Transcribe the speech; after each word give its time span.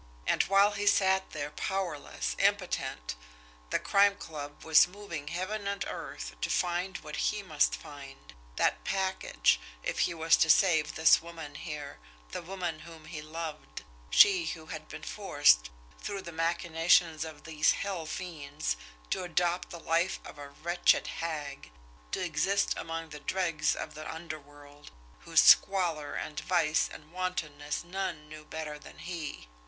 And 0.25 0.41
while 0.45 0.71
he 0.71 0.87
sat 0.87 1.29
there 1.29 1.51
powerless, 1.51 2.35
impotent, 2.39 3.13
the 3.69 3.77
Crime 3.77 4.15
Club 4.15 4.63
was 4.63 4.87
moving 4.87 5.27
heaven 5.27 5.67
and 5.67 5.85
earth 5.87 6.33
to 6.41 6.49
find 6.49 6.97
what 6.97 7.15
HE 7.17 7.43
must 7.43 7.75
find 7.75 8.33
that 8.55 8.83
package 8.83 9.59
if 9.83 9.99
he 9.99 10.15
was 10.15 10.35
to 10.37 10.49
save 10.49 10.95
this 10.95 11.21
woman 11.21 11.53
here, 11.53 11.99
the 12.31 12.41
woman 12.41 12.79
whom 12.79 13.05
he 13.05 13.21
loved, 13.21 13.83
she 14.09 14.47
who 14.47 14.65
had 14.65 14.87
been 14.89 15.03
forced, 15.03 15.69
through 15.99 16.23
the 16.23 16.31
machinations 16.31 17.23
of 17.23 17.43
these 17.43 17.73
hell 17.73 18.07
fiends, 18.07 18.77
to 19.11 19.21
adopt 19.21 19.69
the 19.69 19.79
life 19.79 20.19
of 20.25 20.39
a 20.39 20.49
wretched 20.49 21.05
hag, 21.21 21.71
to 22.11 22.25
exist 22.25 22.73
among 22.75 23.09
the 23.09 23.19
dregs 23.19 23.75
of 23.75 23.93
the 23.93 24.11
underworld, 24.11 24.89
whose 25.25 25.43
squalour 25.43 26.15
and 26.15 26.39
vice 26.39 26.89
and 26.91 27.11
wantonness 27.11 27.83
none 27.83 28.27
knew 28.27 28.43
better 28.43 28.79
than 28.79 28.97
he! 28.97 29.47